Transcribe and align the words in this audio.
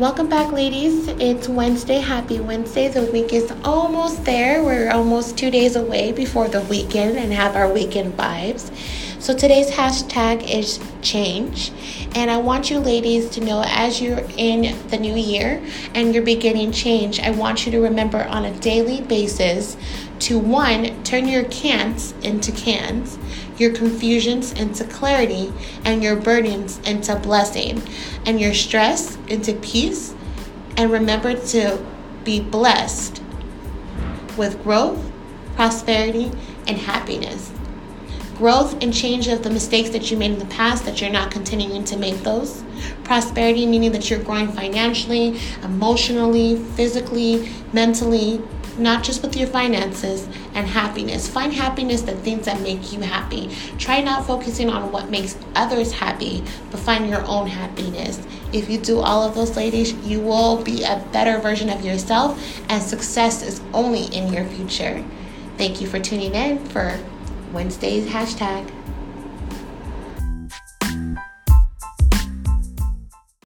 Welcome 0.00 0.30
back, 0.30 0.50
ladies. 0.50 1.08
It's 1.08 1.46
Wednesday. 1.46 1.98
Happy 1.98 2.40
Wednesday. 2.40 2.88
The 2.88 3.04
week 3.12 3.34
is 3.34 3.52
almost 3.62 4.24
there. 4.24 4.64
We're 4.64 4.90
almost 4.90 5.36
two 5.36 5.50
days 5.50 5.76
away 5.76 6.10
before 6.10 6.48
the 6.48 6.62
weekend 6.62 7.18
and 7.18 7.30
have 7.34 7.54
our 7.54 7.70
weekend 7.70 8.16
vibes. 8.16 8.70
So 9.20 9.36
today's 9.36 9.70
hashtag 9.70 10.48
is 10.50 10.80
change. 11.02 11.72
And 12.14 12.30
I 12.30 12.38
want 12.38 12.70
you 12.70 12.78
ladies 12.78 13.28
to 13.32 13.42
know 13.42 13.62
as 13.66 14.00
you're 14.00 14.26
in 14.38 14.74
the 14.88 14.96
new 14.96 15.14
year 15.14 15.62
and 15.94 16.14
you're 16.14 16.22
beginning 16.22 16.72
change, 16.72 17.20
I 17.20 17.30
want 17.30 17.66
you 17.66 17.72
to 17.72 17.80
remember 17.82 18.24
on 18.24 18.46
a 18.46 18.58
daily 18.60 19.02
basis 19.02 19.76
to 20.20 20.38
one, 20.38 21.04
turn 21.04 21.28
your 21.28 21.44
can'ts 21.44 22.14
into 22.22 22.50
cans, 22.52 23.18
your 23.58 23.74
confusions 23.74 24.54
into 24.54 24.84
clarity, 24.84 25.52
and 25.84 26.02
your 26.02 26.16
burdens 26.16 26.78
into 26.86 27.14
blessing, 27.16 27.82
and 28.24 28.40
your 28.40 28.54
stress 28.54 29.18
into 29.28 29.52
peace. 29.52 30.14
And 30.78 30.90
remember 30.90 31.34
to 31.48 31.78
be 32.24 32.40
blessed 32.40 33.22
with 34.38 34.62
growth, 34.62 34.98
prosperity, 35.56 36.32
and 36.66 36.78
happiness 36.78 37.52
growth 38.40 38.82
and 38.82 38.94
change 38.94 39.28
of 39.28 39.42
the 39.42 39.50
mistakes 39.50 39.90
that 39.90 40.10
you 40.10 40.16
made 40.16 40.30
in 40.30 40.38
the 40.38 40.46
past 40.46 40.86
that 40.86 40.98
you're 40.98 41.10
not 41.10 41.30
continuing 41.30 41.84
to 41.84 41.94
make 41.98 42.16
those. 42.22 42.64
Prosperity 43.04 43.66
meaning 43.66 43.92
that 43.92 44.08
you're 44.08 44.22
growing 44.22 44.50
financially 44.50 45.38
emotionally 45.62 46.56
physically 46.74 47.50
mentally 47.74 48.40
not 48.78 49.04
just 49.04 49.20
with 49.20 49.36
your 49.36 49.46
finances 49.46 50.26
and 50.54 50.66
happiness. 50.66 51.28
Find 51.28 51.52
happiness 51.52 52.00
the 52.00 52.16
things 52.16 52.46
that 52.46 52.62
make 52.62 52.94
you 52.94 53.00
happy. 53.00 53.50
Try 53.76 54.00
not 54.00 54.26
focusing 54.26 54.70
on 54.70 54.90
what 54.90 55.10
makes 55.10 55.36
others 55.54 55.92
happy 55.92 56.42
but 56.70 56.80
find 56.80 57.10
your 57.10 57.22
own 57.26 57.46
happiness. 57.46 58.26
If 58.54 58.70
you 58.70 58.78
do 58.78 59.00
all 59.00 59.22
of 59.22 59.34
those 59.34 59.54
ladies 59.54 59.92
you 59.92 60.18
will 60.18 60.62
be 60.62 60.82
a 60.82 61.04
better 61.12 61.38
version 61.40 61.68
of 61.68 61.84
yourself 61.84 62.42
and 62.70 62.82
success 62.82 63.42
is 63.42 63.60
only 63.74 64.04
in 64.04 64.32
your 64.32 64.46
future. 64.46 65.04
Thank 65.58 65.82
you 65.82 65.86
for 65.86 66.00
tuning 66.00 66.34
in 66.34 66.64
for 66.68 66.98
Wednesday's 67.52 68.06
hashtag. 68.06 68.79